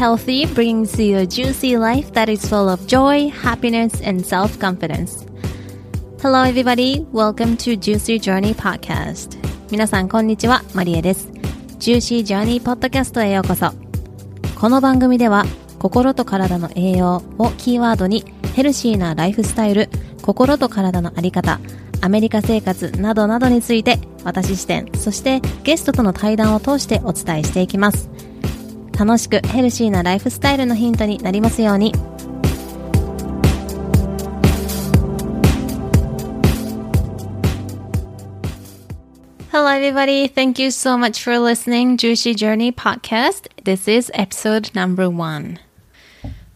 [0.00, 5.26] healthy brings you a juicy life that is full of joy, happiness, and self-confidence.
[6.22, 9.36] Hello everybody, welcome to Juicy Journey Podcast.
[9.70, 11.28] 皆さんこんにちは、マリエです。
[11.78, 13.72] Juicy Journey Podcast へようこそ。
[14.58, 15.44] この番組では、
[15.78, 18.24] 心と体の栄養をキーワードに
[18.56, 19.90] ヘルシーなライフスタイル、
[20.22, 21.60] 心と体のあり方、
[22.00, 28.08] アメリカ生活などなどについて私視点、そしてゲストとの対談を通してお伝えしていきます。
[28.97, 31.93] 楽しくヘルシーなライフスタイルのヒントになりますように。
[39.51, 40.27] Hello, everybody.
[40.27, 43.47] Thank you so much for listening Juicy Journey podcast.
[43.63, 45.59] This is episode number one.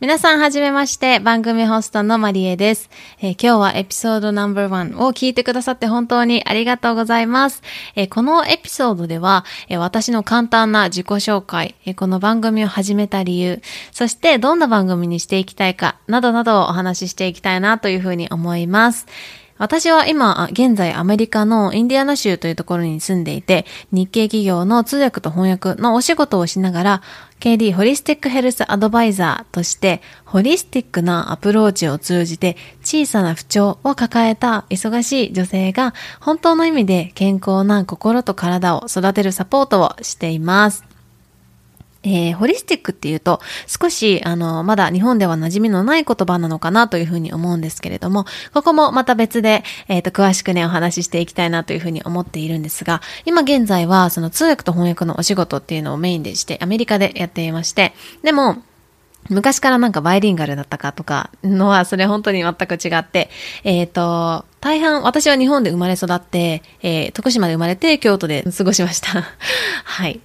[0.00, 2.90] 皆さんはじめまして、番組ホストのマリエです、
[3.20, 7.62] えー、今日はエピソードナンバーワンを聞いてくださって本当にありがとうございます。
[7.94, 19.06] えー、このエピソードでは、えー、私の簡単な自己紹介、えこの番組を始めた理由、そしてどんな番組にしていきたいか、などなどをお話ししていきたいなというふうに思います。
[19.56, 27.02] 私は今、現在アメリカのインディアナ州というところに住んでいて、日系企業の通訳と翻訳のお仕事をしながら、
[27.38, 40.93] KD ホリスティックヘルスアドバイザーとして、ホリスティックなアプローチを通じて小さな不調を抱えた忙しい女性が本当の意味で健康な心と体を育てるサポートをしています。
[42.04, 58.62] えー、ホリスティックっていうと、少し、あの、まだ日本では馴染みのない言葉なのかなというふうに思うんですけれども、ここもまた別で、えっ、ー、と、詳しくね、お話ししていきたいなというふうに思っているんですが、今現在は、その通訳と翻訳のお仕事っていうのをメインでして、アメリカでやっていまして、でも、
[59.30, 63.30] 昔からなんかバイリンガルだったかとかのは、それ本当に全く違って、
[63.62, 69.24] えっ、ー、と、大半、私は日本で生まれ育って、えー、徳島で生まれて京都で過ごしました。
[69.84, 70.20] はい。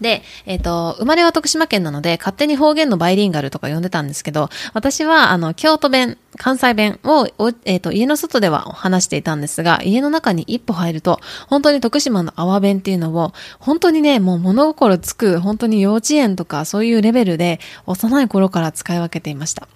[0.00, 7.26] で、えっ、ー、と、生まれは徳島県なので、勝手に方言のバイリンガルとか呼んでたんですけど、私は、あの、京都弁、関西弁を、
[7.64, 19.68] えっ、ー、と、家の外では話していたんですが、家の中に一歩入ると、本当に徳島の泡弁っていうのを、本当にね、もう物心つく、本当に幼稚園とかそういうレベルで、幼い頃から使い分けていました。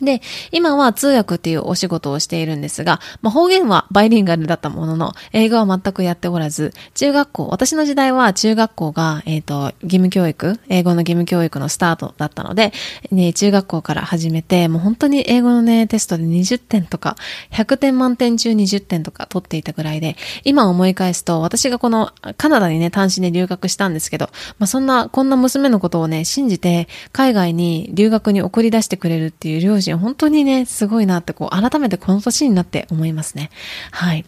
[0.00, 0.20] で、
[0.52, 12.72] 今は通訳っていうお仕事をしているんですが、まあ、方言はバイリンガルだったものの、英語は全くやっておらず、中学校、私の時代は中学校が、えっ、ー、と、義務教育、英語の義務教育のスタートだったので、
[13.10, 17.16] ね、中学校から始めて、もう本当に英語のね、テストで20点とか、
[17.52, 33.50] 100点満点中20点とか取っていたぐらいで、今思い返すと、私がこのカナダにね、単身で留学したんですけど、まあ、そんな、こんな娘のことをね、信じて、海外に留学に送り出してくれるっていう両親本当にね、すごいなってこう、改めてこの年になって思いますね。
[33.90, 34.24] はい。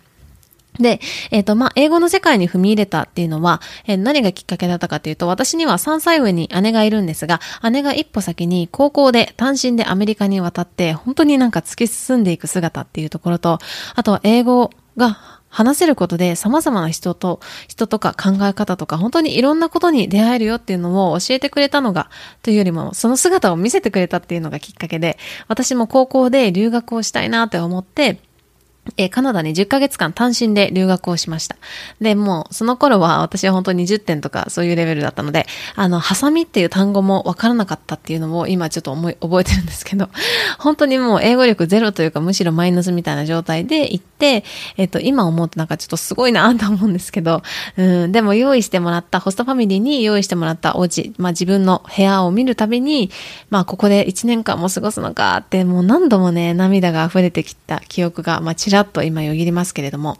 [0.79, 1.01] で、
[1.31, 13.59] えっ、ー、と、まあ、英語の世界に踏み入れたっていうのは、えー、何がきっかけだったかというと、私には3歳上に姉がいるんですが、姉が一歩先に高校で単身でアメリカに渡って、本当になんか突き進んでいく姿っていうところと、
[13.95, 22.09] あとは英語が話せることで様々な人と、人とか考え方とか、本当にいろんなことに出会えるよっていうのを教えてくれたのが、
[22.43, 25.19] というよりも、その姿を見せてくれたっていうのがきっかけで、
[25.49, 28.21] 私も高校で留学をしたいなって思って、
[28.97, 31.57] え、カナダに10ヶ月間単身で留学をしました。
[32.01, 35.47] で、もう、その頃は私は本当に20点とかそういうレベルだったので、
[35.77, 40.09] あの、ハサミっていう単語もわからなかったっていうのを今ちょっと思い、覚えてるんですけど、
[40.59, 44.45] 本当にもう英語力ゼロというかむしろマイナスみたいな状態で行って、
[44.77, 47.43] えっ、と、今思うとなんかちょっとすごいなと思うんですけど、
[47.77, 53.11] うん、でも用意してもらった、ホストファミリーに用意してもらったお家、まあ自分の部屋を見るたびに、
[53.51, 60.19] まあここで1年間も過ごすのかって、もう何度もね、涙が溢れてきた記憶が、まあちらっと今よぎりますけれども、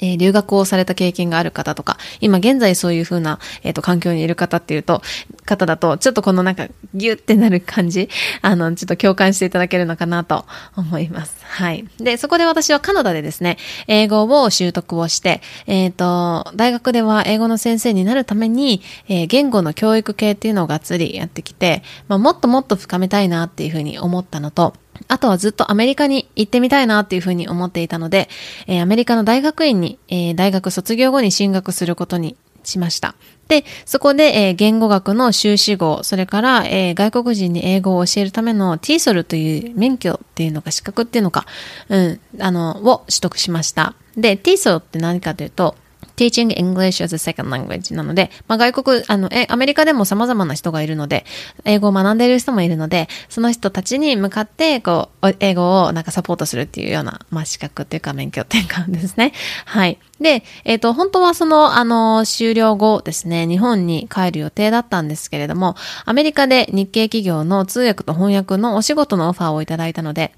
[0.00, 5.02] えー、留学をされた経験がある方とか、今現在そういう風な、えっ、ー、と、環境にいる方っていうと、
[5.44, 8.08] 方だと、ちょっとこのなんか、ギュってなる感じ、
[8.42, 10.44] あの、ちょっと共感していただけるのかなと
[10.76, 11.36] 思います。
[11.42, 11.86] はい。
[11.98, 13.56] で、そこで私はカナダでですね、
[13.86, 24.74] 英語を習得をして、えっ、ー、と、大学では英語の先生になるために、えー、言語の教育系っていうのをがっつりやってきて、まあ、もっともっと深めたいなっていう風に思ったのと、
[25.08, 28.28] あとはずっとアメリカに行ってみたいなっていうふうに思っていたので、
[28.66, 33.14] えー、アメリカの大学院に、えー、大学卒業後に進学することにしました。
[33.48, 41.46] で、そこで、えー、言語学の修士号、それから、えー、外国人に英語を教えるための TSOL という免許っていうのか資格っていうのか、
[41.88, 43.94] うん、あの、を取得しました。
[44.16, 45.76] で、TSOL って何かというと、
[46.16, 51.24] teaching English as a second language なので、まあ、外国、あの、え、アメリカでも様々な人がいるので、
[51.64, 59.32] 英語を学んでいる人もいるので、その人たちに向かって、こう、英語をなんかサポートするっていうような、まあ、資格っていうか免許っていうかですね。
[59.64, 59.98] はい。
[60.20, 70.32] で、えっ、ー、と、本当はその、あの、終了後ですね、日本に帰る予定だったんですけれども、アメリカで日系企業の通訳と翻訳のお仕事のオファーをいただいたので、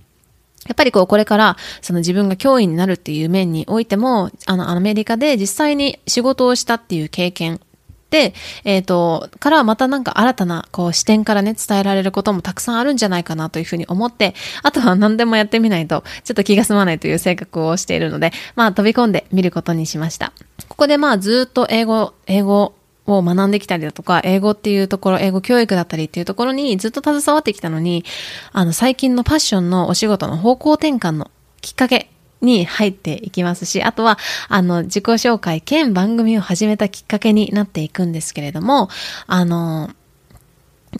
[0.69, 7.61] やっぱりこう、これから、その自分が教員になるっていう面においても、あの、アメリカで実際に仕事をしたっていう経験
[8.11, 8.33] で、
[8.65, 20.33] えっ、ー、と、からまたなんか新たなこう視点からね、伝えられることもたくさんあるんじゃないかなというふうに思って、あとは何でもやってみないと、ちょっと気が済まないという性格をしているので、まあ飛び込んでみることにしました。
[20.69, 22.75] ここでまあずっと英語、英語
[23.17, 28.05] を学んできたりだとか、英語っていうところ、英語教育だったりっていうところにずっと携わってきたのに、
[28.53, 32.11] あの、最近のパッションのお仕事の方向転換のきっかけ
[32.41, 34.19] に入っていきますし、あとは、
[34.49, 38.89] あの、自己紹介兼番組を始めたきっかけになっていくんですけれども、
[39.27, 39.91] あの、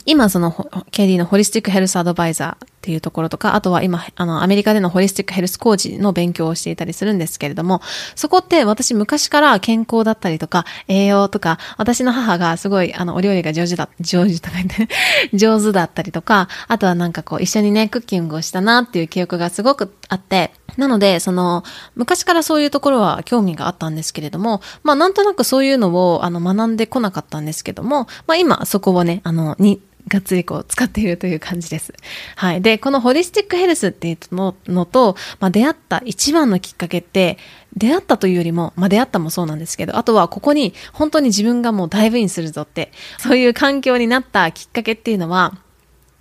[0.05, 0.51] 今その
[0.91, 7.81] KD のホリスティックヘルスアドバイザーっていうところとか、あとは今、あの、アメリカでのホリスティックヘルスコーチの勉強をしていたりするんですけれども、
[8.15, 14.87] そこって私昔から健康だったりとか、栄養とか、私の母がすごい、あの、お料理が上手だ、上手とか言って、
[15.35, 21.63] 上手だったりとか、あとはなんかこう、一緒にね、クッキングをしたなっていう記憶がすごくあって、なので、その、
[21.95, 31.93] 昔からそういうところは興味があったんですけれども、まあなんとなくそういうのを、あの、学んでこなかったんですけども、まあ今、そこをね、あの、に、がっつりこう使っているという感じです。
[32.35, 32.61] はい。
[32.61, 37.37] で、このホリスティックヘルスっていうののと、まあ、出会った一番のきっかけって、
[37.77, 45.53] 出会ったというよりも、まあ、出会ったもそうなんですけど、あとはここに本当に自分がもうダイブインするぞって、そういう環境になったきっかけっていうのは、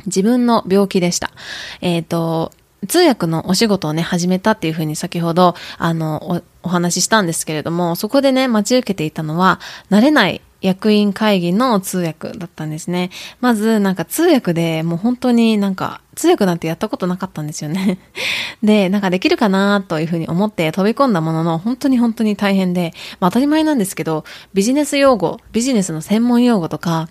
[0.06, 1.32] 自分の病気でした。
[1.80, 2.52] えっ、ー、と、
[2.86, 9.58] 通訳のお仕事をね、始めたっていうふうに先ほど、あのお、お話ししたんですけれども、そこでね、待ち受けていたのは、
[9.90, 13.10] 慣れない役員会議の通訳だったんですね。
[13.40, 17.98] まずなんか通訳でもう本当になんか通訳なんてやったことなかったんですよね。
[18.62, 27.08] で、なんかできるかなというふうに思って飛び込んだものの本当に本当に大変で、まあ当たり前なんですけど、ビジネス用語、ビジネスの専門用語とか、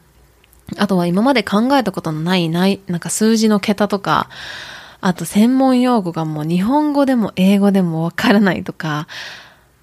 [0.76, 4.30] あとは今まで考えたことのないない、なんか数字の桁とか、
[5.00, 9.08] あと専門用語がもう日本語でも英語でもわからないとか、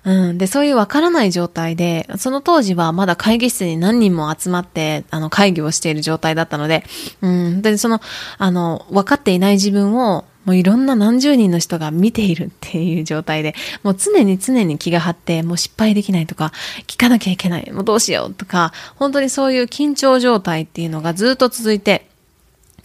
[0.04, 0.38] うん。
[0.38, 6.84] で、そういうわからない状態で、その当時はまだ会議室に何人も集まって、あの、会議をしている状態だったので、
[7.22, 7.62] うん。
[7.62, 8.00] で、その、
[8.38, 16.52] あの、分かっていない自分を、もういろんな何十人の人が見ているっていう状態で、もう常に常に気が張って、もう失敗できないとか、
[16.86, 22.10] 聞かなきゃいけない、もうどうしようとか、本当にそういう緊張状態っていうのがずっと続いて、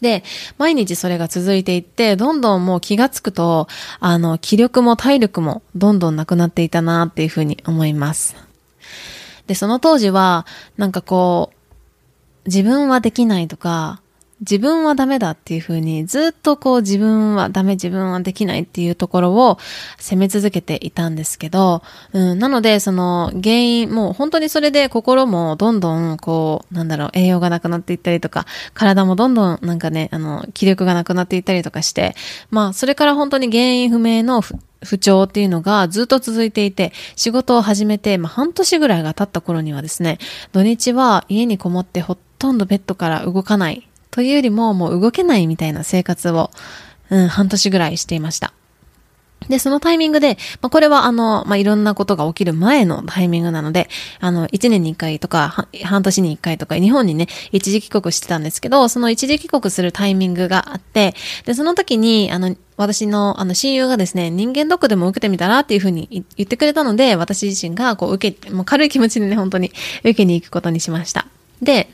[0.01, 0.23] で、
[0.57, 3.67] 毎日それが続いていって、どんどんもう気がつくと、
[3.99, 8.35] あの、気力も体力もどんどんなくなっていたなっていうふうに思います。
[9.47, 10.45] で、その当時は、
[10.77, 11.59] なんかこう、
[12.45, 14.01] 自分はできないとか、
[14.41, 19.57] 自分はダメだっていうふうにずっとこう自分はダメ自分はできないっていうところを
[19.97, 21.81] 責め続けていたんですけど、
[22.13, 32.15] うん、なのでその原因もう本当にそれで心もどんどんこうなんだろう栄養がなくなっていったりとか体もどんどんなんかねあの気力がなくなっていったりとかして
[32.49, 40.19] まあそれから本当に原因不明の不調っていうのがずっと続いていて、仕事を始めて、まあ、半年ぐらいが経った頃にはですね、
[40.53, 43.88] 土日は家にこもってほとんどベッドから動かない
[44.19, 46.51] というよりももう動けないみたいな生活を、
[47.09, 48.51] うん、半年ぐらいしていました。
[49.47, 53.87] で、そのタイミングで、まあ、これはあの、まあ、いろんなことが起きる前のタイミングなので、
[54.19, 69.71] あの、1年に1回とか、半年に1回とか、日本にね、一時帰国してたんですけど、その一時帰国するタイミングがあって、で、その時に、あの、私の、あの、親友がですね、人間ドックでも受けてみたらっていうふうに言ってくれたので、私自身が、こう、受け、もう軽い気持ちでね、本当に
[70.01, 71.25] 受けに行くことにしました。
[71.61, 71.89] で、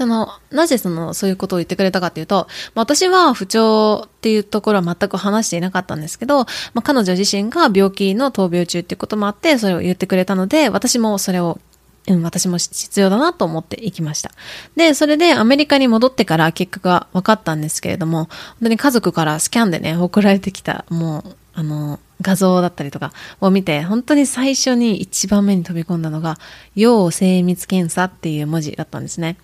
[0.00, 11.60] その、なぜその、そういうことを言ってくれたかっていうと、まあ、私は不調っていうところは全く話していなかったんですけど、まあ、彼女自身が病気の闘病中っていうこともあって、それを言ってくれたので、私もそれを
[12.08, 14.30] うん、私も必要だなと思って行きました。
[14.74, 18.28] で、それでアメリカに戻ってから結果が分かったんですけれども、本
[18.62, 26.38] 当に家族からスキャンでね、送られてきた、もう、あの、画像だったりとかを見て、本当に最初に一番目に飛び込んだのが、
[26.74, 29.36] 要精密検査っていう文字だったんですね。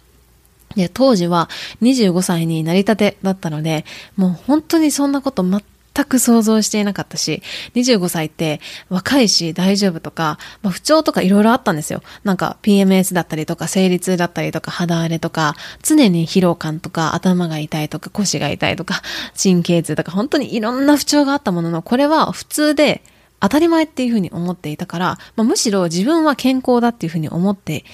[0.74, 1.48] で、当時は
[1.82, 3.84] 25歳になりたてだったので、
[4.16, 5.62] もう本当にそんなこと全
[6.04, 7.42] く想像していなかったし、
[7.74, 12.02] 25歳って若いし大丈夫とか、まあ、不調とかいろいろあったんですよ。
[12.24, 19.02] なんか PMS だったりとか、生理痛だったりとか、肌荒れとか、常に疲労感とか、頭が痛いとか、腰が痛いとか、
[19.40, 23.02] 神経痛とか、本当にいろんな不調があったものの、これは普通で、
[23.38, 27.84] 当たり前っていうふうに思っていたから、まあ、むしろ自分は健康だっていうふうに思って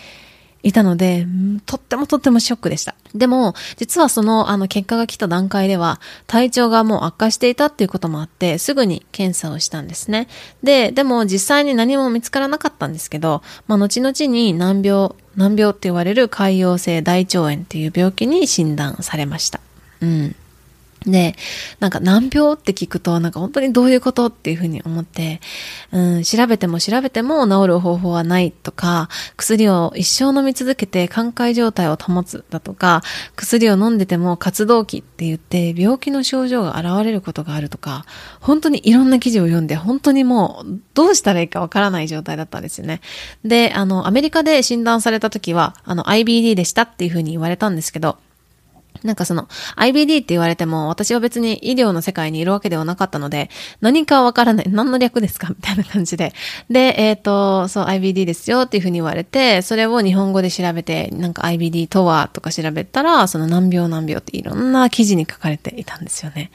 [0.62, 1.26] いたので、
[1.66, 2.94] とってもとってもショックでした。
[3.14, 10.28] でも、実はその、あの、結果が来た段階では、体調がもう悪化していたっていうこともあって、すぐに検査をしたんですね。
[10.62, 19.60] で、でも実際に何も見つからなかったんですけど、まあ、後々に難病、難病って言われる海洋性大腸炎っていう病気に診断されました。
[20.00, 20.36] うん。
[21.06, 21.34] で、
[21.80, 25.40] なんか難病って聞くと、なんか本当にどういうことっていうふうに思って、
[25.90, 33.02] うん、調べても調べても治る方法はないとか、薬を一生飲み続けて寛解状態を保つだとか、
[33.36, 38.04] 薬を飲んでても活動期って言って病気の症状が現れることがあるとか、
[38.40, 43.00] 本当にいろんな記事を読んで、本当にもうどうしたらいいかわからない状態だったんですよね。
[43.44, 48.18] で、あの、アメリカで診断された時は、あの、IBD でしたっていうふうに言われたんですけど、
[49.04, 54.66] なんかその IBD って言われても私は別に医療の世界にいるわけではなかったので何かわからない。
[54.70, 55.48] 何の略ですか？
[55.50, 56.32] みたいな感じで。
[56.70, 66.50] で、えっ、ー、と、そう IBD ですよっていうふうに言われてそれを日本語で調べてなんか IBD とはとか調べたらその難病難病っていろんな記事に書かれていたんですよね。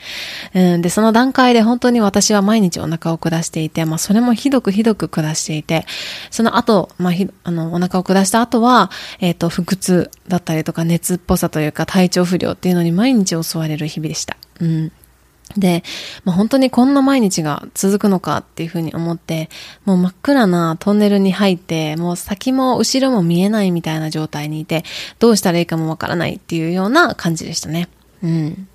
[0.54, 5.86] うん、で、その段階で本当に私は毎日お腹を下していて、まあそれもひどくひどく下していて、
[6.32, 14.38] その後、まあひ、あの、お腹を下した後は、えっ、ー、と、腹痛だったりとか熱っぽさというか体調不良っていうのに毎日襲われる日々でした。
[14.60, 14.92] うん。
[15.56, 15.84] で、
[16.26, 19.50] まあ、本当にこんな毎日が続くのかっていうふうに思って、
[19.86, 24.84] もう真っ暗なトンネルに入って、もう先も後ろも見えないみたいな状態にいて、
[25.20, 27.88] どうしたらいいかもわからないっていうような感じでしたね。
[28.22, 28.68] うん。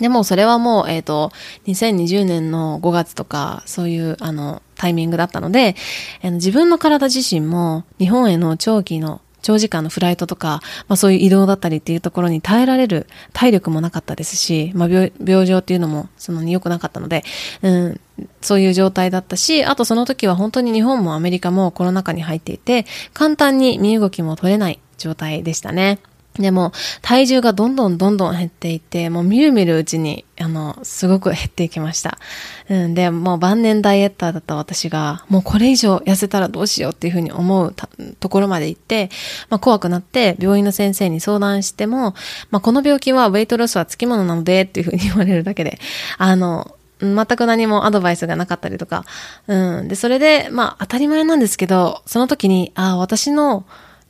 [0.00, 1.32] でもそれはもう、えっ、ー、と、
[1.66, 5.74] 2020年の5月とか、そういう、あの、タイミングだったので、
[6.22, 17.24] えー、自分の体自身も日本への長期の長時間のフライトとか、まあそういう移動だったりっていうところに耐えられる体力もなかったですし、まあ病病状っていうのもその良くなかったので、
[17.62, 18.00] うん、
[18.40, 25.98] そういう状態だったし、あとその時は本当に日本もアメリカもコロナ禍に入っていて、簡単に身動きも取れない状態でしたね。
[26.38, 32.18] でも、体重がどんどんどんどん減っていって、もうみるみるうちに、あの、すごく減っていきました。
[32.68, 37.74] うん、で、もう晩年ダイエッターだった私が、もうこれ以上痩せたらどうしようっていうふうに思う
[38.20, 39.10] ところまで行って、
[39.48, 42.14] まあ怖くなって病院の先生に相談しても、
[42.50, 45.78] まあこの病気はウェイトロスはつきものなのでっていうふうに言われるだけで、
[46.18, 49.04] あの、全く何もアドバイスがなかったりとか、
[49.46, 49.88] うん。
[49.88, 53.64] で、それで、まあ当たり前なんですけど、その時に、ああ、私の、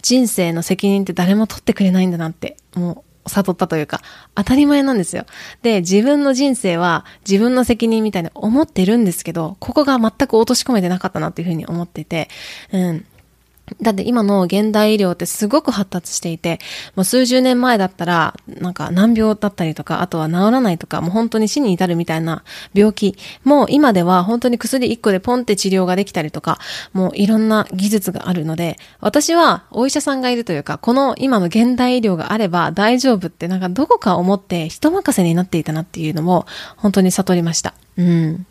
[0.06, 4.02] 人生の責任って誰も取ってくれないんだなって、もう、悟ったというか、
[4.36, 5.26] 当たり前なんですよ。
[5.62, 12.28] で、自分の人生は自分の責任みたいに思ってるんですけど、ここが全く落とし込めてなかったなっていうふうに思ってて、
[12.72, 13.04] うん。
[13.82, 16.61] だって今の現代医療ってすごく発達していて、
[16.94, 22.44] もう数十年前だったら、なんか難病だったりとか、あとは治らないとか、もう本当に死に至るみたいな
[22.75, 26.58] 病気、もう今では本当に薬1個でポンって治療ができたりとか、
[26.92, 36.46] もういろんな技術があるので、私はお医者さんがいるというか、この今の現代医療があれば大丈夫ってなんかどこか思って人任せになっていたなっていうのも
[36.76, 37.75] 本当に悟りました。
[37.96, 38.46] うん。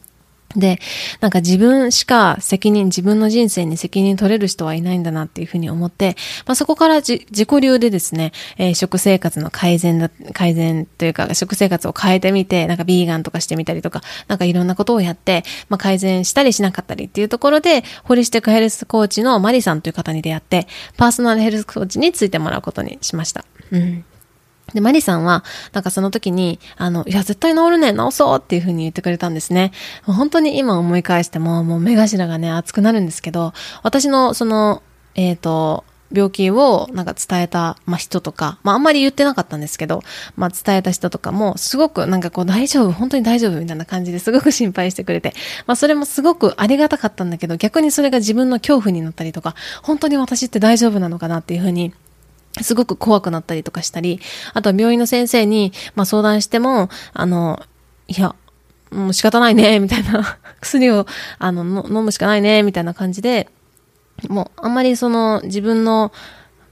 [0.55, 0.79] で、
[1.19, 23.43] なんか自分しか責任、自分の人生に責任取れる人はいないんだなっていうふうに思って、まあ、そこから自己流でですね、えー、食生活の改善だ、改善というか、食生活を変えてみて、なんかビーガンとかしてみたりとか、なんかいろんなことをやって、まあ、改善したりしなかったりっていうところで、ホリスティックヘルスコーチのマリさんという方に出会って、パーソナルヘルスコーチについてもらうことにしました。
[23.71, 24.05] うん。
[24.73, 25.43] で、マリさんは、
[25.73, 29.71] なんかその時に、あの、いや、絶対治るね、治そうっていう風に言ってくれたんですね。
[30.03, 33.53] 本当に今思い返しても、もう目頭がね、熱くなるんですけど、
[33.83, 34.81] 私の、その、
[35.15, 40.01] えっ、ー、と、病気をなんか伝えた、まあ、人とか、まあ、あんまり言ってなかったんですけど、
[40.35, 45.33] まあ、伝えた人とかも、すごくなんかこう大丈夫、本当に大丈夫みたいな感じですごく心配してくれて、
[45.65, 51.93] まあ、それもすごくありがたかったんだけど、逆にそれが自分の恐怖になったりとか、本当に私って大丈夫なのかなっていうふうに
[52.61, 54.19] すごく怖くなったりとかしたり、
[54.53, 57.61] あとは病院の先生に、まあ、相談しても、あの、
[58.07, 58.35] いや、
[58.91, 61.05] もう仕方ないね、みたいな 薬を、
[61.39, 63.49] あの、飲むしかないね、みたいな感じで、
[64.29, 66.11] もう、あんまりその、自分の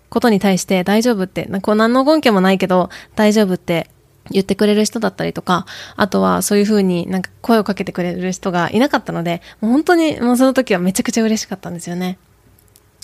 [0.09, 3.89] ことに対して大丈夫って、こう何の根拠もないけど、大丈夫って
[4.29, 12.17] 言ってくれる人だったりとか、あとはそういう風になんか声をかけてくれる人がいなかったので、もう本当にもうその時はめちゃくちゃ嬉しかったんですよね。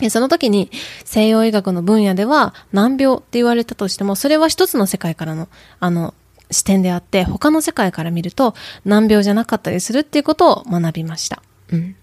[0.09, 0.71] その時に
[1.03, 6.13] 西洋医学の分野では難病って言われたとしても、それは一つの世界からの、あの、
[6.51, 11.43] 視点であって、他の世界から見ると難病じゃなかったりするっていうことを学びました。
[11.71, 11.95] うん。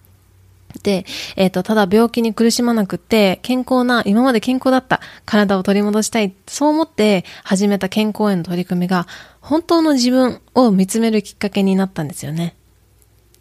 [0.82, 9.06] で、えっ、ー、と、ただ病気に苦しまなくって、健康な、今まで健康だった体を取り戻したい、そう思って始めた健康への取り組みが、
[9.40, 12.56] 本当の自分を見つめるきっかけになったんですよね。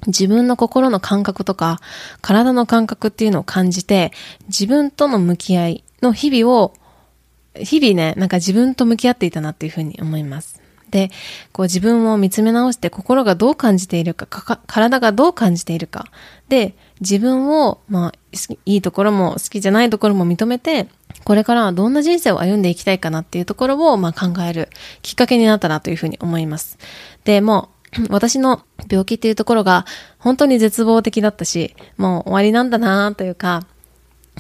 [0.08, 1.80] 自分の心の感覚とか、
[2.22, 4.12] 体の感覚っていうのを感じて、
[4.48, 6.74] 自分との向き合いの日々を、
[7.56, 10.62] 日々ね、なんか自分と向き合っていたなっていうふうに思います。
[10.92, 11.10] で、
[11.52, 16.06] こう自分を見つめ直して心がどう感じているかか、体がどう感じているか。
[16.48, 18.12] で、自分を、まあ、
[18.66, 20.88] いいところも好きじゃないところも認めて、
[21.24, 24.70] これからはどんな人生を歩んでいきたいかなっていうところを、まあ、考える
[25.02, 26.78] きっかけになったなというふうに思います。
[27.24, 27.75] で、もう、
[28.10, 29.86] 私の病気っていうところが
[30.20, 33.66] 本当に絶望的だったし、もう終わりなんだなというか、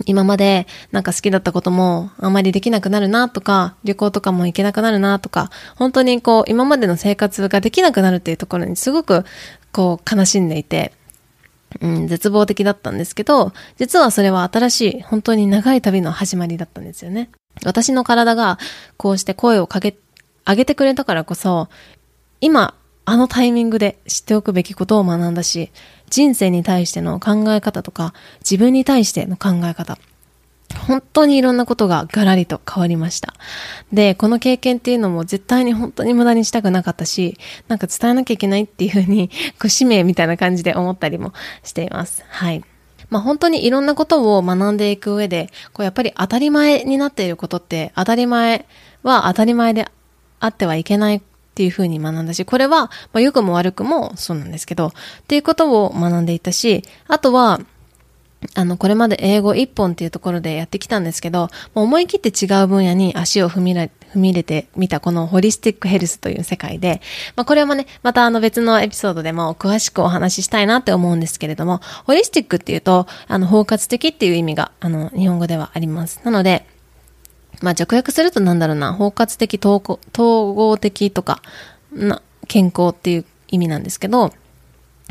[0.06, 9.24] 今までなんか好きだったこともあまりできなくなるなとか、旅行とかも行けなくなるなとか、本当にこう今までの生活ができなくなるっていうところにすごく
[9.72, 10.92] こう悲しんでいて、
[11.82, 17.30] うん、絶望的だったんですけど、実はそれは新しい、本当に長い旅の始まりだったんですよね。
[17.64, 18.60] 私の体が
[18.98, 19.96] こうして声をかけ、
[20.46, 21.70] 上げてくれたからこそ、
[22.42, 25.72] 今、あのタイミングで知っておくべきことを学んだし、
[26.10, 29.98] 人生に対しての考え方とか、自分に対しての考え方、
[30.88, 33.34] 本当にいろんなことがガラリと変わりました。
[33.94, 41.34] で、この経験っていうのも絶対に本当に無駄にしたくなかったし、なんか伝えなきゃいけないっていうふうに、 こう使命みたいな感じで思ったりも
[41.64, 42.24] しています。
[42.28, 42.64] はい。
[43.10, 48.66] まあ本当にいろんなことを学んでいく上で、こうやっぱり当たり前になっていることって、当たり前
[49.04, 49.88] は当たり前で
[50.40, 51.22] あってはいけない
[51.56, 54.92] っていうふうに学んだし、これは、まあ良くも悪くもそうなんですけど、っ
[55.28, 57.62] ていうことを学んでいたし、あとは、
[58.56, 67.02] あの、これまで英語一本っていうところでやってきたんですけど、もう思い切って違う分野に足を踏み踏み入れてみたこのホリスティックヘルスという世界で、
[67.38, 76.20] まあこれもね、またあの別のエピソードでも詳しくお話ししたいなって思うんですけれども、ホリスティックっていうと、あの包括的っていう意味が、あの、日本語ではあります。
[76.26, 76.68] なので、
[77.62, 79.80] まあ弱訳するとなんだろうな、包括的、統
[80.54, 81.42] 合的とか、
[81.92, 84.34] な、健康っていう意味なんですけど、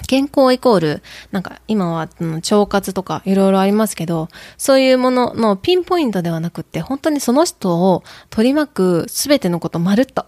[0.07, 10.27] 健康イコール、なんか今は、うん、腸活とかいろいろありますけど、そういうもののピンポイントではなくって、本当にその人を取り巻くすべてのことまるっと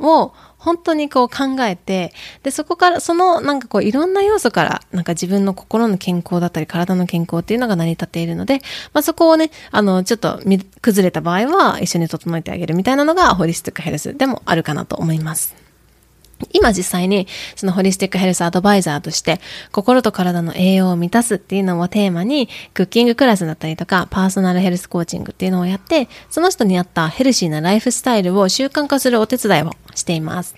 [0.00, 8.60] を本当にこう考えて、で、そこから、そのなんかこういろんな要素から、なんか自分の心の健康だったり体の健康っていうのが成り立っているので、
[8.92, 10.40] まあそこをね、あの、ちょっと
[10.82, 15.69] 崩れた場合は一緒に整えてあげるみたいなのがホリスティックヘルスでもあるかなと思います。
[16.52, 17.26] 今実際に
[17.56, 19.40] そのホリスティックヘルスアドバイザーとして
[19.72, 30.56] 心と体の栄養を満たすっていうのをテーマにクッキングクラスだったりとかパーソナルヘルスコーチングっていうのをやってその人に合ったヘルシーなライフスタイルを習慣化するお手伝いをしています。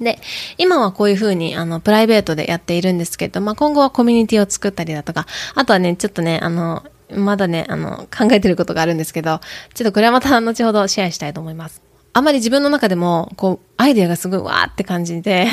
[0.00, 0.20] で、
[0.58, 9.40] 今はこういうふうに、あの、プライベートでやっているんですけど、まあ、今後はコミュニティを作ったりだとか、あとはね、ちょっとね、あの、まだね、あの、考えてることがあるんですけど、
[9.74, 11.87] ちょっとこれはまた後ほどシェアしたいと思います。
[12.12, 15.46] あまり自分の中でも、こう、アイデアがすごいわーって感じで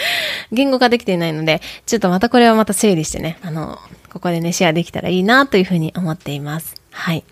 [0.50, 3.78] 言語化できていないので、ちょっとまたこれはまた整理してね、あの、
[4.12, 6.74] ここでね、シェアできたらいいなというふうに思っています。
[6.90, 7.24] はい。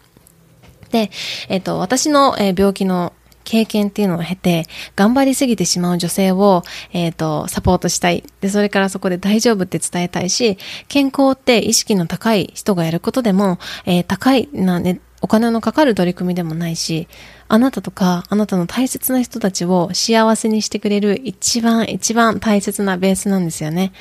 [0.90, 1.10] で、
[1.48, 3.12] えっ、ー、と、私の、えー、病気の
[3.44, 6.62] 経験っていうのを経て、頑張りすぎてしまう女性を、
[6.92, 8.24] えっ、ー、と、サポートしたい。
[8.40, 10.58] で、それからそこで大丈夫って伝えたいし、
[10.88, 17.08] 健康って意識の高い人がやることでも、えー、高いなね、お金のかかる取り組みでもないし、
[17.48, 23.92] あなたとか、あなたの大切な人たちを幸せにしてくれる一番一番大切なベースなんですよね。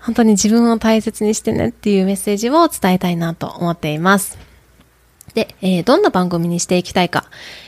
[0.00, 4.36] 本当に自分を大切にしてねっていうメッセージを伝えたいなと思っています。
[5.34, 7.24] で、えー、どんな番組にしていきたいか、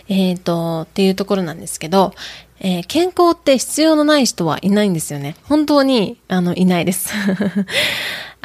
[0.09, 2.13] えっ、ー、と、っていうところなんですけど、
[2.61, 5.37] えー、健康って必要のない人はいないんですよね。
[5.45, 7.15] 本当に、あの、いないです。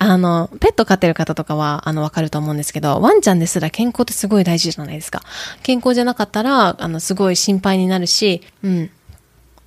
[0.01, 5.21] あの、ペット飼ってる方とかは、あの、わかると思うんですけど、ワンちゃんですら健康ってすごい大事じゃないですか。
[5.61, 8.89] 健康じゃなかったら、あの、すごい心配になるし、うん。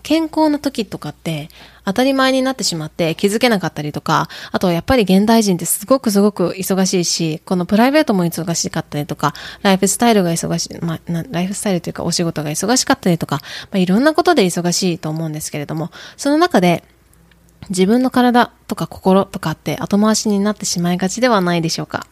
[0.03, 1.49] 健康な時とかって
[1.85, 13.42] 当たり前になってしまって気づけなかったりとか、あとやっぱり現代人ってすごくすごく忙しいし、このプライベートも忙しかったりとか、ライフスタイルが忙しい、まあ、ライフスタイルというかお仕事が忙しかったりとか、ま
[13.75, 16.83] あ、いろんなことで忙しいと思うんですけれども、その中で
[17.68, 22.07] 自分の体とか心とかって後回しになってしまいがちではないでしょうか。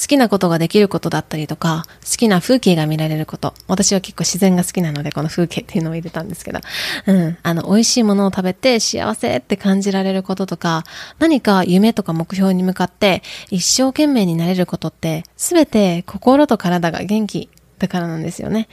[0.00, 3.54] 好きなことができることだったりとか、好きな風景が見られること。
[3.68, 6.60] 私は結構自然が好きなので、この風景っていうのを入れたんですけど、
[7.06, 7.38] うん。
[7.42, 10.84] あの、美味しいものを食べて幸せって感じられることとか、
[11.18, 18.68] 何か夢とか目標に向かって一生懸命になれることって、すべて心と体が元気だからなんですよね。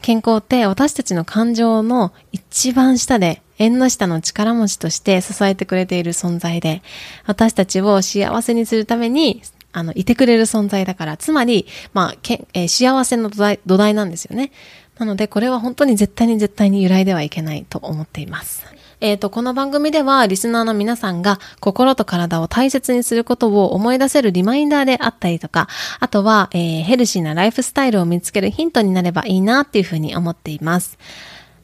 [0.00, 6.82] 健康って私たちの感情の一番下で縁の下の力持ちとして支えてくれている存在で、
[7.26, 9.42] 私たちを幸せにするために、
[9.72, 14.50] あの、いてくれる存在だから、つまり、まあ、けえー、幸せの土台土台なんですよね。
[14.98, 18.64] なので、これは本当に絶対に絶対に揺らいではいけないと思っています。
[19.00, 25.68] えっ、と、この番組ではリスナーの皆さんが心と体を大切にすることを思い出せるリマインダーであったりとか、
[26.00, 30.98] あとは、えーヘルシーなライフスタイルを見つけるヒントになればいいなっていうふうに思っています。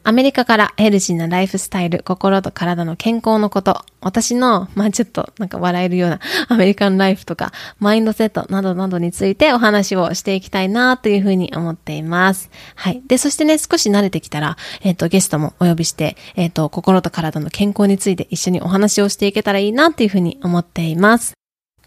[0.07, 12.51] アメリカからヘルシーなライフスタイル、心と体の健康のこと、私の、まあちょっとなんか笑えるようなアメリカンライフとか、マインドセットなどなどについてお話をしていきたいなというふうに思っています。
[12.75, 13.01] はい。
[13.07, 21.33] で、そしてね、少し慣れてきたら、えっ、と、ゲストもお呼びして、えっ、と、心と体の健康について一緒にお話をしていけたらいいなというふうに思っています。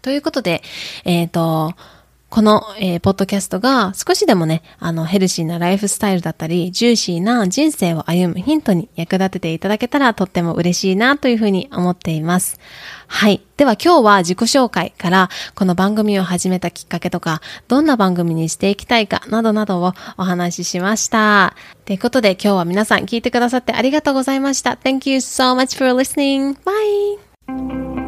[0.01, 0.61] ということで、
[1.05, 1.73] えっ、と、
[2.29, 12.59] この、えーポッドキャストが少しでもね、あの、ヘルシーなライフスタイルだったり、ジューシーな人生を歩むヒントに役立てていただけたらとっても嬉しいなというふうに思っています。
[13.07, 13.41] はい。
[13.57, 21.55] では今日は自己紹介から、この番組を始めたきっかけとか、どんな番組にしていきたいかなどなどをお話ししました。
[21.85, 24.71] ということで今日は皆さん聞いてくださってありがとうございました。
[24.81, 26.55] Thank you so much for listening.
[26.63, 27.98] Bye!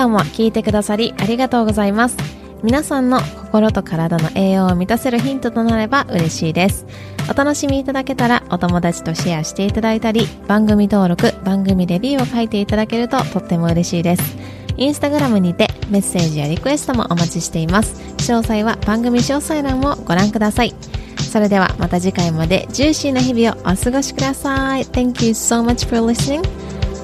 [0.00, 2.16] 今日も聞いてくださりありがとうございます。
[2.62, 6.86] 皆さんの心と体の栄養を満たせるヒントとなれば嬉しいです。
[7.30, 14.38] お楽しみいただけたらお友達とシェアしていただいたり、番組登録、番組レビューを書いていただけるととっても嬉しいです。
[14.78, 18.00] インスタグラムにてメッセージやリクエストもお待ちしています。
[18.20, 20.74] 詳細は番組詳細欄をご覧ください。
[21.18, 24.84] それではまた次回までジューシーな日々をお過ごしください。
[24.84, 26.40] Thank you so much for listening.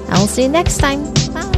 [0.09, 1.03] I will see you next time.
[1.31, 1.56] Bye!